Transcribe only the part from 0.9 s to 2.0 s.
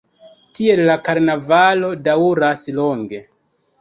karnavalo